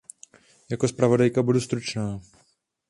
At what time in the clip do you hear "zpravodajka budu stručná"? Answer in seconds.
0.87-2.21